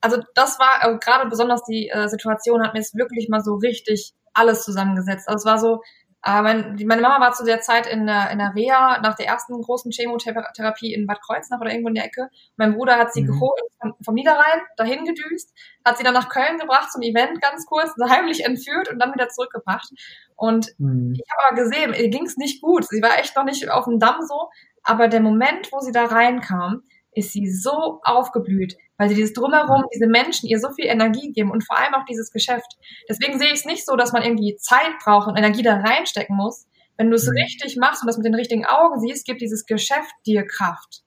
Also 0.00 0.18
das 0.34 0.58
war, 0.58 0.82
also 0.82 0.98
gerade 0.98 1.28
besonders 1.28 1.62
die 1.64 1.88
äh, 1.88 2.08
Situation 2.08 2.62
hat 2.62 2.74
mir 2.74 2.80
es 2.80 2.94
wirklich 2.94 3.28
mal 3.28 3.42
so 3.42 3.54
richtig 3.54 4.14
alles 4.38 4.62
zusammengesetzt. 4.64 5.28
Also 5.28 5.42
es 5.42 5.44
war 5.44 5.58
so, 5.58 5.82
äh, 6.24 6.42
mein, 6.42 6.76
meine 6.86 7.00
Mama 7.00 7.20
war 7.20 7.32
zu 7.32 7.44
der 7.44 7.60
Zeit 7.60 7.86
in 7.86 8.06
der, 8.06 8.30
in 8.30 8.38
der 8.38 8.52
Reha 8.54 9.00
nach 9.00 9.14
der 9.14 9.26
ersten 9.26 9.60
großen 9.62 9.92
Chemotherapie 9.92 10.92
in 10.92 11.06
Bad 11.06 11.20
Kreuznach 11.22 11.60
oder 11.60 11.70
irgendwo 11.70 11.88
in 11.88 11.94
der 11.94 12.06
Ecke. 12.06 12.28
Mein 12.56 12.74
Bruder 12.74 12.96
hat 12.96 13.12
sie 13.12 13.22
mhm. 13.22 13.26
geholt 13.26 13.62
vom, 13.80 13.94
vom 14.04 14.14
Niederrhein 14.14 14.60
dahin 14.76 15.04
gedüst, 15.04 15.54
hat 15.84 15.96
sie 15.96 16.04
dann 16.04 16.14
nach 16.14 16.28
Köln 16.28 16.58
gebracht 16.58 16.90
zum 16.90 17.02
Event 17.02 17.40
ganz 17.40 17.66
kurz, 17.66 17.92
heimlich 18.10 18.44
entführt 18.44 18.90
und 18.90 18.98
dann 18.98 19.14
wieder 19.14 19.28
zurückgebracht. 19.28 19.90
Und 20.36 20.74
mhm. 20.78 21.14
ich 21.14 21.22
habe 21.30 21.48
aber 21.48 21.62
gesehen, 21.62 21.94
ihr 21.94 22.10
ging 22.10 22.26
es 22.26 22.36
nicht 22.36 22.62
gut. 22.62 22.84
Sie 22.88 23.00
war 23.00 23.18
echt 23.18 23.36
noch 23.36 23.44
nicht 23.44 23.70
auf 23.70 23.84
dem 23.84 24.00
Damm 24.00 24.20
so. 24.22 24.48
Aber 24.82 25.08
der 25.08 25.20
Moment, 25.20 25.70
wo 25.72 25.80
sie 25.80 25.92
da 25.92 26.06
reinkam, 26.06 26.82
ist 27.12 27.32
sie 27.32 27.50
so 27.50 28.00
aufgeblüht, 28.02 28.76
weil 28.98 29.08
sie 29.08 29.14
dieses 29.14 29.32
Drumherum, 29.32 29.84
diese 29.94 30.06
Menschen 30.06 30.48
ihr 30.48 30.58
so 30.58 30.70
viel 30.72 30.86
Energie 30.86 31.32
geben 31.32 31.50
und 31.50 31.64
vor 31.64 31.78
allem 31.78 31.94
auch 31.94 32.04
dieses 32.04 32.30
Geschäft. 32.30 32.76
Deswegen 33.08 33.38
sehe 33.38 33.48
ich 33.48 33.60
es 33.60 33.64
nicht 33.64 33.86
so, 33.86 33.96
dass 33.96 34.12
man 34.12 34.22
irgendwie 34.22 34.56
Zeit 34.56 34.98
braucht 35.02 35.28
und 35.28 35.36
Energie 35.36 35.62
da 35.62 35.76
reinstecken 35.76 36.36
muss. 36.36 36.66
Wenn 36.96 37.10
du 37.10 37.16
es 37.16 37.26
mhm. 37.26 37.38
richtig 37.38 37.76
machst 37.76 38.02
und 38.02 38.08
das 38.08 38.16
mit 38.18 38.26
den 38.26 38.34
richtigen 38.34 38.66
Augen 38.66 39.00
siehst, 39.00 39.24
gibt 39.24 39.40
dieses 39.40 39.64
Geschäft 39.64 40.12
dir 40.26 40.44
Kraft. 40.46 41.02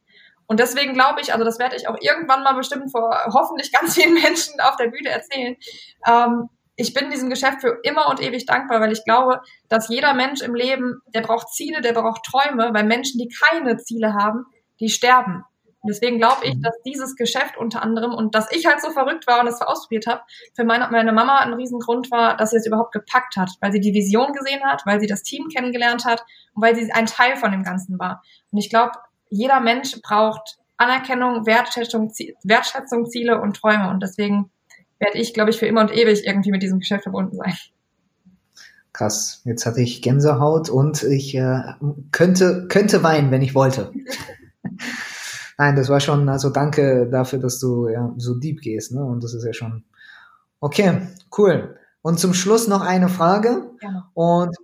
Und 0.47 0.59
deswegen 0.59 0.93
glaube 0.93 1.21
ich, 1.21 1.33
also 1.33 1.45
das 1.45 1.59
werde 1.59 1.75
ich 1.75 1.87
auch 1.87 1.97
irgendwann 1.99 2.43
mal 2.43 2.53
bestimmt 2.53 2.91
vor 2.91 3.15
hoffentlich 3.33 3.71
ganz 3.71 3.95
vielen 3.95 4.13
Menschen 4.13 4.59
auf 4.61 4.75
der 4.77 4.87
Bühne 4.87 5.09
erzählen. 5.09 5.55
Ähm, 6.07 6.49
ich 6.77 6.93
bin 6.93 7.11
diesem 7.11 7.29
Geschäft 7.29 7.61
für 7.61 7.79
immer 7.83 8.09
und 8.09 8.21
ewig 8.21 8.45
dankbar, 8.45 8.81
weil 8.81 8.91
ich 8.91 9.03
glaube, 9.03 9.41
dass 9.69 9.89
jeder 9.89 10.13
Mensch 10.13 10.41
im 10.41 10.55
Leben, 10.55 11.01
der 11.13 11.21
braucht 11.21 11.49
Ziele, 11.49 11.81
der 11.81 11.93
braucht 11.93 12.23
Träume, 12.25 12.73
weil 12.73 12.85
Menschen, 12.85 13.19
die 13.19 13.29
keine 13.29 13.77
Ziele 13.77 14.13
haben, 14.13 14.45
die 14.79 14.89
sterben. 14.89 15.43
Und 15.81 15.89
deswegen 15.89 16.17
glaube 16.17 16.45
ich, 16.45 16.55
mhm. 16.55 16.61
dass 16.61 16.75
dieses 16.85 17.15
Geschäft 17.15 17.57
unter 17.57 17.81
anderem 17.81 18.13
und 18.13 18.35
dass 18.35 18.51
ich 18.51 18.67
halt 18.67 18.81
so 18.81 18.91
verrückt 18.91 19.25
war 19.25 19.41
und 19.41 19.47
es 19.47 19.61
ausprobiert 19.61 20.05
habe, 20.05 20.21
für 20.55 20.63
meine, 20.63 20.87
meine 20.91 21.11
Mama 21.11 21.39
ein 21.39 21.53
Riesengrund 21.53 22.11
war, 22.11 22.37
dass 22.37 22.51
sie 22.51 22.57
es 22.57 22.67
überhaupt 22.67 22.91
gepackt 22.91 23.35
hat, 23.35 23.49
weil 23.61 23.71
sie 23.71 23.79
die 23.79 23.93
Vision 23.93 24.33
gesehen 24.33 24.63
hat, 24.63 24.83
weil 24.85 24.99
sie 24.99 25.07
das 25.07 25.23
Team 25.23 25.47
kennengelernt 25.47 26.05
hat 26.05 26.23
und 26.53 26.61
weil 26.61 26.75
sie 26.75 26.91
ein 26.91 27.07
Teil 27.07 27.35
von 27.35 27.51
dem 27.51 27.63
Ganzen 27.63 27.97
war. 27.97 28.21
Und 28.51 28.59
ich 28.59 28.69
glaube, 28.69 28.91
jeder 29.29 29.59
Mensch 29.59 29.99
braucht 30.01 30.59
Anerkennung, 30.77 31.45
Wertschätzung, 31.45 32.11
Wertschätzung, 32.43 33.09
Ziele 33.09 33.41
und 33.41 33.55
Träume. 33.55 33.89
Und 33.89 34.01
deswegen 34.03 34.51
werde 34.99 35.17
ich, 35.17 35.33
glaube 35.33 35.49
ich, 35.49 35.57
für 35.57 35.65
immer 35.65 35.81
und 35.81 35.95
ewig 35.95 36.25
irgendwie 36.25 36.51
mit 36.51 36.61
diesem 36.61 36.79
Geschäft 36.79 37.03
verbunden 37.03 37.37
sein. 37.37 37.53
Krass, 38.93 39.41
jetzt 39.45 39.65
hatte 39.65 39.81
ich 39.81 40.01
Gänsehaut 40.01 40.69
und 40.69 41.01
ich 41.03 41.33
äh, 41.33 41.61
könnte, 42.11 42.67
könnte 42.67 43.03
weinen, 43.03 43.31
wenn 43.31 43.41
ich 43.41 43.55
wollte. 43.55 43.91
Nein, 45.61 45.75
das 45.75 45.89
war 45.89 45.99
schon, 45.99 46.27
also 46.27 46.49
danke 46.49 47.07
dafür, 47.07 47.37
dass 47.37 47.59
du 47.59 47.87
ja, 47.87 48.11
so 48.17 48.33
deep 48.33 48.61
gehst, 48.61 48.93
ne? 48.93 49.05
Und 49.05 49.23
das 49.23 49.35
ist 49.35 49.45
ja 49.45 49.53
schon. 49.53 49.83
Okay, 50.59 51.01
cool. 51.37 51.75
Und 52.01 52.19
zum 52.19 52.33
Schluss 52.33 52.67
noch 52.67 52.81
eine 52.81 53.09
Frage. 53.09 53.69
Ja. 53.79 54.09
Und 54.15 54.55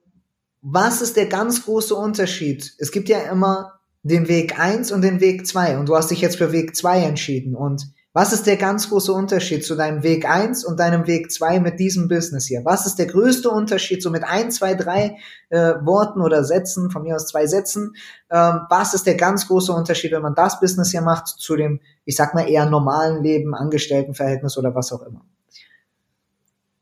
was 0.64 1.04
ist 1.04 1.16
der 1.16 1.28
ganz 1.28 1.66
große 1.66 1.94
Unterschied? 1.94 2.74
Es 2.80 2.92
gibt 2.92 3.10
ja 3.10 3.20
immer 3.32 3.74
den 4.02 4.28
Weg 4.28 4.60
eins 4.60 4.92
und 4.92 5.04
den 5.04 5.20
Weg 5.20 5.46
zwei 5.46 5.78
Und 5.78 5.88
du 5.88 5.96
hast 5.96 6.10
dich 6.10 6.20
jetzt 6.20 6.38
für 6.38 6.52
Weg 6.52 6.76
zwei 6.76 7.04
entschieden. 7.04 7.54
Und 7.54 7.94
was 8.18 8.34
ist 8.34 8.48
der 8.48 8.58
ganz 8.58 8.90
große 8.90 9.14
Unterschied 9.14 9.64
zu 9.64 9.76
deinem 9.76 10.02
Weg 10.02 10.28
eins 10.28 10.66
und 10.66 10.80
deinem 10.80 11.06
Weg 11.06 11.32
zwei 11.32 11.60
mit 11.60 11.80
diesem 11.80 12.08
Business 12.08 12.48
hier? 12.48 12.66
Was 12.66 12.88
ist 12.88 12.96
der 12.96 13.06
größte 13.06 13.48
Unterschied, 13.48 14.02
so 14.02 14.10
mit 14.10 14.24
ein, 14.24 14.50
zwei, 14.50 14.74
drei 14.74 15.20
äh, 15.50 15.76
Worten 15.82 16.22
oder 16.22 16.44
Sätzen, 16.44 16.90
von 16.90 17.04
mir 17.04 17.16
aus 17.16 17.28
zwei 17.28 17.46
Sätzen? 17.46 17.96
Ähm, 18.32 18.62
was 18.72 18.96
ist 18.96 19.06
der 19.06 19.14
ganz 19.14 19.48
große 19.48 19.72
Unterschied, 19.72 20.14
wenn 20.14 20.24
man 20.24 20.34
das 20.34 20.60
Business 20.60 20.90
hier 20.90 21.04
macht, 21.04 21.28
zu 21.28 21.56
dem, 21.56 21.80
ich 22.06 22.16
sag 22.16 22.34
mal, 22.34 22.50
eher 22.50 22.66
normalen 22.66 23.22
Leben, 23.22 23.54
Angestelltenverhältnis 23.54 24.58
oder 24.58 24.74
was 24.74 24.92
auch 24.92 25.04
immer? 25.04 25.24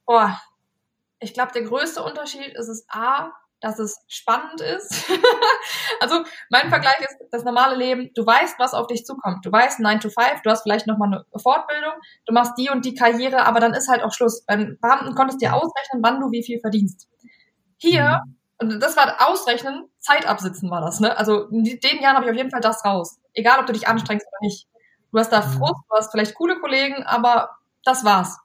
Boah, 0.06 0.40
ich 1.20 1.34
glaube, 1.34 1.52
der 1.54 1.64
größte 1.64 2.02
Unterschied 2.02 2.54
ist 2.58 2.70
es 2.70 2.86
A, 2.88 3.34
dass 3.62 3.80
es 3.80 3.98
spannend 4.08 4.62
ist. 4.62 5.10
also 6.00 6.24
mein 6.50 6.70
Vergleich 6.70 7.00
ist 7.00 7.18
das 7.32 7.44
normale 7.44 7.76
Leben. 7.76 8.12
Du 8.14 8.26
weißt, 8.26 8.60
was 8.60 8.74
auf 8.74 8.88
dich 8.88 9.06
zukommt. 9.06 9.46
Du 9.46 9.52
weißt 9.52 9.80
9 9.80 10.00
to 10.00 10.10
5, 10.10 10.42
du 10.44 10.50
hast 10.50 10.64
vielleicht 10.64 10.88
nochmal 10.88 11.10
eine 11.10 11.26
Fortbildung, 11.42 11.94
du 12.26 12.34
machst 12.34 12.54
die 12.58 12.70
und 12.70 12.86
die 12.86 12.94
Karriere, 12.94 13.46
aber 13.46 13.60
dann 13.60 13.74
ist 13.74 13.90
halt 13.90 14.04
auch 14.04 14.14
Schluss. 14.14 14.46
Beim 14.46 14.78
Beamten 14.82 15.16
konntest 15.16 15.42
du 15.42 15.46
dir 15.46 15.54
ausrechnen, 15.54 16.04
wann 16.04 16.20
du 16.20 16.32
wie 16.32 16.44
viel 16.44 16.60
verdienst. 16.60 17.08
Hier, 17.78 18.22
mhm. 18.60 18.72
und 18.74 18.80
das 18.82 18.96
war 18.98 19.28
Ausrechnen, 19.28 19.90
Zeit 20.00 20.26
absitzen 20.26 20.70
war 20.70 20.82
das. 20.82 21.00
Ne? 21.00 21.18
Also 21.18 21.48
in 21.50 21.64
den 21.64 22.02
Jahren 22.02 22.16
habe 22.16 22.26
ich 22.26 22.32
auf 22.32 22.38
jeden 22.38 22.52
Fall 22.52 22.62
das 22.62 22.86
raus. 22.86 23.20
Egal, 23.34 23.60
ob 23.60 23.66
du 23.66 23.74
dich 23.74 23.88
anstrengst 23.88 24.28
oder 24.28 24.48
nicht. 24.48 24.68
Du 25.12 25.20
hast 25.20 25.32
da 25.32 25.40
mhm. 25.42 25.52
Frust, 25.52 25.82
du 25.90 25.96
hast 25.96 26.12
vielleicht 26.12 26.36
coole 26.36 26.60
Kollegen, 26.60 27.04
aber 27.04 27.58
das 27.84 28.04
war's. 28.04 28.38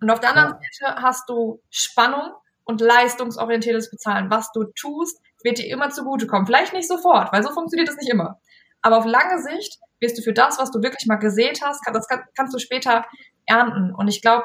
Und 0.00 0.10
auf 0.10 0.20
der 0.20 0.30
anderen 0.30 0.52
Seite 0.52 1.02
hast 1.02 1.28
du 1.28 1.62
Spannung, 1.70 2.32
und 2.64 2.80
leistungsorientiertes 2.80 3.90
Bezahlen. 3.90 4.30
Was 4.30 4.50
du 4.52 4.64
tust, 4.78 5.20
wird 5.42 5.58
dir 5.58 5.68
immer 5.68 5.90
zugutekommen. 5.90 6.46
Vielleicht 6.46 6.72
nicht 6.72 6.88
sofort, 6.88 7.32
weil 7.32 7.42
so 7.42 7.50
funktioniert 7.50 7.88
es 7.88 7.96
nicht 7.96 8.10
immer. 8.10 8.40
Aber 8.82 8.98
auf 8.98 9.06
lange 9.06 9.40
Sicht 9.42 9.78
wirst 10.00 10.18
du 10.18 10.22
für 10.22 10.32
das, 10.32 10.58
was 10.58 10.70
du 10.70 10.82
wirklich 10.82 11.06
mal 11.06 11.16
gesät 11.16 11.60
hast, 11.62 11.80
das 11.92 12.06
kannst 12.36 12.54
du 12.54 12.58
später 12.58 13.04
ernten. 13.46 13.94
Und 13.94 14.08
ich 14.08 14.22
glaube, 14.22 14.44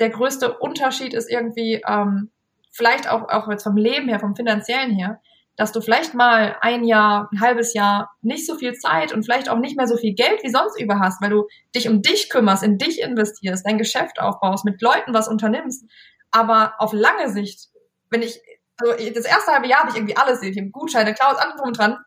der 0.00 0.10
größte 0.10 0.58
Unterschied 0.58 1.14
ist 1.14 1.30
irgendwie, 1.30 1.82
ähm, 1.86 2.30
vielleicht 2.70 3.10
auch, 3.10 3.28
auch 3.28 3.48
jetzt 3.48 3.64
vom 3.64 3.76
Leben 3.76 4.08
her, 4.08 4.20
vom 4.20 4.36
finanziellen 4.36 4.92
her, 4.92 5.20
dass 5.56 5.72
du 5.72 5.80
vielleicht 5.80 6.14
mal 6.14 6.56
ein 6.60 6.84
Jahr, 6.84 7.28
ein 7.32 7.40
halbes 7.40 7.74
Jahr 7.74 8.12
nicht 8.22 8.46
so 8.46 8.54
viel 8.54 8.74
Zeit 8.74 9.12
und 9.12 9.24
vielleicht 9.24 9.48
auch 9.48 9.58
nicht 9.58 9.76
mehr 9.76 9.88
so 9.88 9.96
viel 9.96 10.14
Geld 10.14 10.44
wie 10.44 10.50
sonst 10.50 10.80
über 10.80 11.00
hast, 11.00 11.20
weil 11.20 11.30
du 11.30 11.48
dich 11.74 11.88
um 11.88 12.00
dich 12.00 12.30
kümmerst, 12.30 12.62
in 12.62 12.78
dich 12.78 13.02
investierst, 13.02 13.66
dein 13.66 13.76
Geschäft 13.76 14.20
aufbaust, 14.20 14.64
mit 14.64 14.80
Leuten 14.80 15.12
was 15.12 15.26
unternimmst, 15.26 15.84
aber 16.30 16.74
auf 16.78 16.92
lange 16.92 17.30
Sicht, 17.30 17.68
wenn 18.10 18.22
ich, 18.22 18.40
also 18.78 18.92
das 18.92 19.24
erste 19.24 19.52
halbe 19.52 19.68
Jahr 19.68 19.80
habe 19.80 19.90
ich 19.90 19.96
irgendwie 19.96 20.16
alles, 20.16 20.42
ich 20.42 20.56
habe 20.56 20.70
Gutscheine, 20.70 21.14
Klaus, 21.14 21.36
alles 21.36 21.56
drum 21.56 21.68
und 21.68 21.78
dran, 21.78 21.98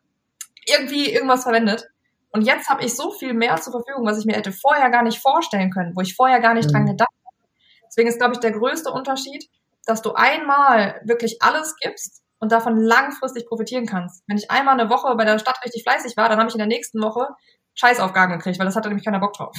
irgendwie 0.66 1.12
irgendwas 1.12 1.42
verwendet. 1.42 1.88
Und 2.30 2.42
jetzt 2.42 2.68
habe 2.68 2.84
ich 2.84 2.94
so 2.94 3.10
viel 3.10 3.34
mehr 3.34 3.56
zur 3.56 3.72
Verfügung, 3.72 4.06
was 4.06 4.18
ich 4.18 4.24
mir 4.24 4.36
hätte 4.36 4.52
vorher 4.52 4.90
gar 4.90 5.02
nicht 5.02 5.20
vorstellen 5.20 5.70
können, 5.70 5.94
wo 5.94 6.00
ich 6.00 6.14
vorher 6.14 6.40
gar 6.40 6.54
nicht 6.54 6.68
mhm. 6.68 6.72
dran 6.72 6.86
gedacht 6.86 7.08
habe. 7.26 7.48
Deswegen 7.86 8.08
ist, 8.08 8.18
glaube 8.18 8.32
ich, 8.34 8.40
der 8.40 8.52
größte 8.52 8.90
Unterschied, 8.90 9.50
dass 9.84 10.00
du 10.00 10.14
einmal 10.14 11.00
wirklich 11.04 11.42
alles 11.42 11.76
gibst 11.76 12.22
und 12.38 12.50
davon 12.50 12.76
langfristig 12.76 13.46
profitieren 13.46 13.86
kannst. 13.86 14.24
Wenn 14.26 14.38
ich 14.38 14.50
einmal 14.50 14.78
eine 14.78 14.88
Woche 14.88 15.14
bei 15.14 15.24
der 15.24 15.38
Stadt 15.38 15.60
richtig 15.64 15.82
fleißig 15.82 16.16
war, 16.16 16.28
dann 16.28 16.38
habe 16.38 16.48
ich 16.48 16.54
in 16.54 16.58
der 16.58 16.66
nächsten 16.66 17.02
Woche 17.02 17.28
Scheißaufgaben 17.74 18.38
gekriegt, 18.38 18.58
weil 18.58 18.66
das 18.66 18.76
hatte 18.76 18.88
nämlich 18.88 19.04
keiner 19.04 19.20
Bock 19.20 19.34
drauf. 19.34 19.56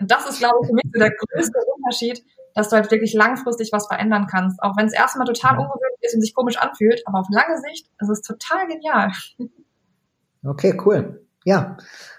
Und 0.00 0.10
das 0.10 0.28
ist, 0.28 0.38
glaube 0.38 0.58
ich, 0.62 0.68
für 0.68 0.74
mich 0.74 0.84
der 0.94 1.10
größte 1.10 1.58
Unterschied, 1.76 2.24
dass 2.58 2.70
du 2.70 2.76
halt 2.76 2.90
wirklich 2.90 3.14
langfristig 3.14 3.70
was 3.72 3.86
verändern 3.86 4.26
kannst. 4.28 4.60
Auch 4.62 4.76
wenn 4.76 4.86
es 4.86 4.92
erstmal 4.92 5.26
total 5.26 5.58
ungewöhnlich 5.58 6.00
ist 6.00 6.14
und 6.14 6.20
sich 6.20 6.34
komisch 6.34 6.58
anfühlt, 6.58 7.02
aber 7.06 7.20
auf 7.20 7.28
lange 7.30 7.56
Sicht 7.60 7.88
ist 8.00 8.08
es 8.08 8.20
total 8.20 8.66
genial. 8.66 9.12
Okay, 10.44 10.76
cool. 10.84 11.24
Ja, 11.44 11.76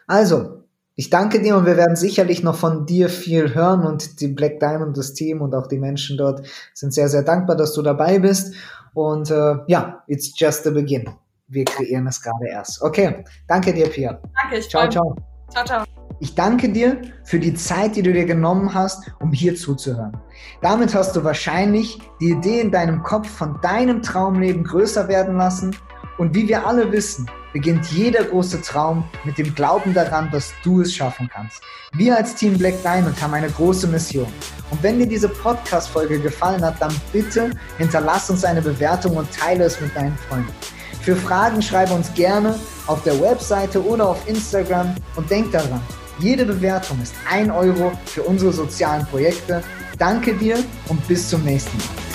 also, 0.08 0.64
ich 0.96 1.10
danke 1.10 1.42
dir 1.42 1.58
und 1.58 1.66
wir 1.66 1.76
werden 1.76 1.98
sicherlich 1.98 2.42
noch 2.42 2.56
von 2.56 2.86
dir 2.86 3.10
viel 3.10 3.54
hören 3.54 3.86
und 3.86 4.22
die 4.22 4.30
Black 4.30 4.62
Diamond, 4.62 4.98
das 4.98 5.14
Team 5.14 5.42
und 5.42 5.54
auch 5.56 5.68
die 5.68 5.78
Menschen 5.78 6.18
dort 6.18 6.48
sind 6.74 6.94
sehr, 6.94 7.10
sehr 7.10 7.24
dankbar, 7.24 7.58
dass 7.58 7.74
du 7.74 7.82
dabei 7.82 8.20
bist. 8.20 8.56
Und 8.94 9.30
äh, 9.32 9.56
ja, 9.68 10.04
it's 10.08 10.32
just 10.40 10.64
the 10.64 10.72
begin. 10.72 11.10
Wir 11.48 11.66
kreieren 11.66 12.08
es 12.08 12.22
gerade 12.22 12.48
erst. 12.48 12.82
Okay, 12.82 13.26
danke 13.48 13.74
dir, 13.74 13.90
Pia. 13.90 14.22
Danke, 14.42 14.58
ich 14.58 14.70
Ciao, 14.70 14.88
ciao. 14.90 15.16
Ciao, 15.50 15.66
ciao. 15.66 15.89
Ich 16.22 16.36
danke 16.36 16.68
dir 16.68 17.02
für 17.24 17.40
die 17.40 17.54
Zeit, 17.54 17.96
die 17.96 18.02
du 18.02 18.12
dir 18.12 18.26
genommen 18.26 18.74
hast, 18.74 19.10
um 19.22 19.32
hier 19.32 19.56
zuzuhören. 19.56 20.18
Damit 20.62 20.94
hast 20.94 21.16
du 21.16 21.24
wahrscheinlich 21.24 21.98
die 22.20 22.32
Idee 22.32 22.60
in 22.60 22.72
deinem 22.72 23.04
Kopf 23.04 23.30
von 23.30 23.58
deinem 23.62 24.02
Traumleben 24.02 24.66
größer 24.66 25.08
werden 25.08 25.38
lassen. 25.38 25.74
Und 26.18 26.36
wie 26.36 26.46
wir 26.50 26.68
alle 26.68 26.92
wissen, 26.92 27.26
beginnt 27.54 27.86
jeder 27.94 28.26
große 28.26 28.62
Traum 28.62 29.06
mit 29.24 29.38
dem 29.38 29.56
Glauben 29.56 29.94
daran, 29.94 30.30
dass 30.30 30.52
du 30.62 30.82
es 30.82 30.94
schaffen 30.94 31.30
kannst. 31.34 31.62
Wir 31.94 32.18
als 32.18 32.36
Team 32.36 32.58
Black 32.58 32.84
Diamond 32.84 33.22
haben 33.22 33.34
eine 33.34 33.50
große 33.50 33.88
Mission. 33.88 34.28
Und 34.72 34.84
wenn 34.84 35.00
dir 35.00 35.08
diese 35.08 35.30
Podcast-Folge 35.30 36.20
gefallen 36.20 36.64
hat, 36.66 36.82
dann 36.82 36.94
bitte 37.14 37.52
hinterlass 37.78 38.30
uns 38.30 38.44
eine 38.44 38.62
Bewertung 38.62 39.16
und 39.16 39.32
teile 39.32 39.64
es 39.64 39.80
mit 39.80 39.96
deinen 39.96 40.18
Freunden. 40.28 40.52
Für 41.02 41.16
Fragen 41.16 41.62
schreibe 41.62 41.94
uns 41.94 42.14
gerne 42.14 42.60
auf 42.88 43.02
der 43.04 43.20
Webseite 43.22 43.82
oder 43.82 44.10
auf 44.10 44.28
Instagram 44.28 44.94
und 45.16 45.32
denk 45.32 45.52
daran, 45.54 45.82
jede 46.20 46.46
Bewertung 46.46 47.02
ist 47.02 47.14
ein 47.30 47.52
Euro 47.52 47.92
für 48.06 48.24
unsere 48.24 48.52
sozialen 48.52 49.06
Projekte. 49.06 49.64
Danke 49.98 50.34
dir 50.34 50.58
und 50.88 51.06
bis 51.08 51.30
zum 51.30 51.44
nächsten 51.44 51.78
Mal. 51.78 52.09